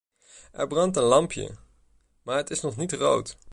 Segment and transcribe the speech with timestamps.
[0.51, 1.55] Er brandt een lampje,
[2.21, 3.37] maar het is nog niet rood.